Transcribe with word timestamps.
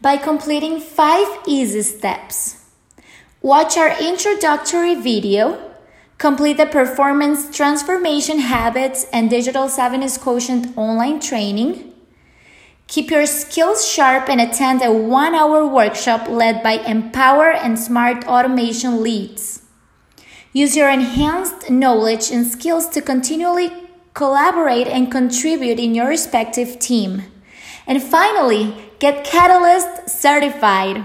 by 0.00 0.16
completing 0.16 0.80
five 0.80 1.26
easy 1.46 1.82
steps. 1.82 2.64
Watch 3.42 3.76
our 3.76 4.00
introductory 4.00 4.94
video, 4.94 5.72
complete 6.18 6.56
the 6.56 6.66
Performance 6.66 7.54
Transformation 7.56 8.40
Habits 8.40 9.06
and 9.12 9.30
Digital 9.30 9.64
Savviness 9.64 10.20
Quotient 10.20 10.76
online 10.76 11.20
training, 11.20 11.92
keep 12.86 13.10
your 13.10 13.26
skills 13.26 13.88
sharp 13.88 14.28
and 14.28 14.40
attend 14.40 14.82
a 14.82 14.92
one 14.92 15.34
hour 15.34 15.66
workshop 15.66 16.28
led 16.28 16.62
by 16.62 16.72
Empower 16.72 17.52
and 17.52 17.78
Smart 17.78 18.26
Automation 18.26 19.02
leads. 19.02 19.62
Use 20.52 20.76
your 20.76 20.88
enhanced 20.88 21.70
knowledge 21.70 22.30
and 22.30 22.46
skills 22.46 22.88
to 22.88 23.02
continually 23.02 23.70
collaborate 24.14 24.88
and 24.88 25.12
contribute 25.12 25.78
in 25.78 25.94
your 25.94 26.08
respective 26.08 26.78
team. 26.78 27.22
And 27.88 28.02
finally, 28.02 28.74
get 29.00 29.24
Catalyst 29.24 30.10
certified. 30.10 31.02